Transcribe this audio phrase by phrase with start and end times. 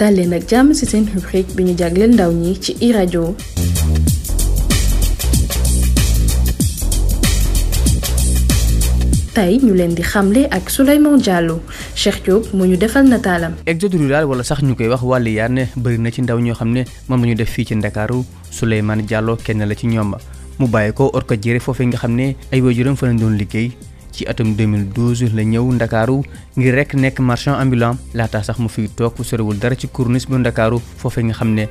[0.00, 3.24] dal leen ak jàmm ci seen rubrique bi ñu jagleel ndaw ñi ci i rajo
[9.34, 11.60] tey ñu leen di xamle ak Souleymane Diallo
[11.94, 13.54] Cheikh Diop mu ñu defal nataalam.
[13.66, 16.70] exode rural wala sax ñu koy wax wàllu yaan bëri na ci ndaw ñoo xam
[16.72, 20.14] ne moom la ñu def fii ci ndakaaru Souleymane Diallo kenn la ci ñoom.
[20.58, 23.72] Mu bàyyi ko orka jëre foofee nga xam ne ay waajuram fa lañ doon liggéey.
[24.14, 26.22] Ci atum 2012 la ñëw ndakaaru
[26.56, 30.28] ngir rek nekk marchand ambulant laata sax mu fiy toog fu sorewul dara ci corniche
[30.30, 31.64] bu ndakaaru foofee nga xam ne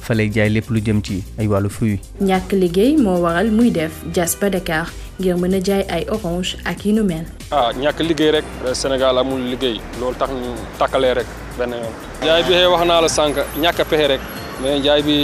[0.00, 2.00] fa lay jaay lépp lu jëm ci ay wàllu fruit.
[2.20, 4.86] ñàkk liggéey moo waral muy def jas ba Dakar
[5.20, 7.26] ngir mën a jaay ay orange ak yi nu mel.
[7.50, 11.26] ah ñàkk liggéey rek Sénégal amul liggéey loolu tax ñu takkalee rek
[11.58, 11.94] benn yoon.
[12.26, 14.20] jaay bi wax naa la sànq ñàkk a pexe rek
[14.62, 15.16] mais jaay bi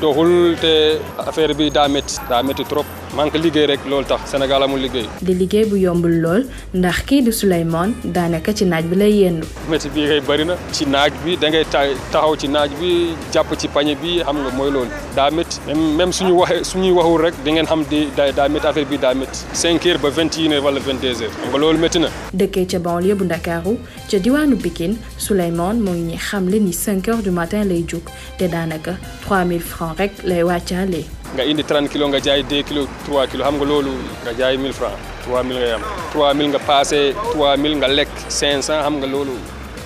[0.00, 0.72] doxul te
[1.18, 2.86] affaire bi daa métti daa métti trop
[3.16, 5.06] manque liggéey rek loolu tax Sénégal amul liggéey.
[5.22, 6.42] di liggéey bu yombul lool
[6.74, 9.46] ndax kii di Souleymane daanaka ci naaj bi lay yendu.
[9.70, 12.90] métti bii kay bëri na ci naaj bi da ngay taxaw ci naaj bi
[13.32, 16.92] jàpp ci pañe bi xam nga mooy loolu daa métti même même suñu waxee suñuy
[16.98, 20.00] waxul rek di ngeen xam di daa daa métti affaire bi daa métti cinq heures
[20.02, 22.08] ba vingt et une heures wala vingt deux heures xam nga loolu métti na.
[22.40, 23.74] dëkkee ca banlieue bu Ndakaaru
[24.10, 28.02] ca diwaanu Pikine Souleymane moo ngi ñuy xamle ni cinq heures du matin lay jóg
[28.38, 28.92] te daanaka
[29.24, 31.04] trois mille francs rek lay wàccaale.
[31.34, 34.56] Nga indi 30 kilos nga jaay 2 kilos 3 kilos xam nga loolu nga jaay
[34.56, 35.82] 1000 francs 3000 ngay am
[36.14, 37.00] 3000 nga passé
[37.34, 39.36] 3000 nga lekk 500 xam nga loolu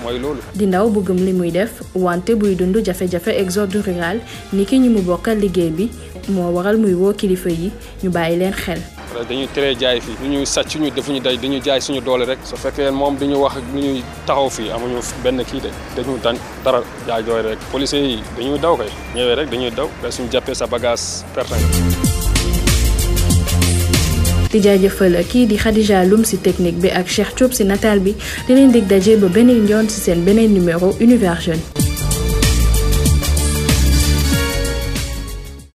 [0.02, 0.40] mooy loolu.
[0.54, 4.20] di ndaw bu gëm li muy def wante buy dund jafe-jafe exode rural
[4.52, 5.90] ni ki ñu mu bokkal liggéey bi
[6.28, 7.70] moo waral muy woo kilifa yi
[8.02, 8.80] ñu bàyyi leen xel.
[9.28, 12.38] dañuy tere jaay fii lu ñuy sàcc ñu defuñu day dañuy jaay suñu doole rek
[12.44, 16.36] su fekkee moom dañu wax lu ñuy taxaw fii amuñu benn kii de dañu dan
[16.64, 20.28] dara jaay jooy rek policiers yi dañuy daw kay ñëwee rek dañuy daw ba suñu
[20.32, 22.07] jàppee sa bagage perte
[24.58, 28.14] di jaajëfal kii di Khadija Loum ci technique bi ak Cheikh Diop ci nataal bi.
[28.46, 29.86] Di leen dig daje ba beneen yoon
[30.50, 31.87] numéro Univers